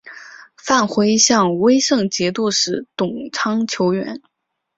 [0.57, 4.19] 范晖向威胜节度使董昌求援。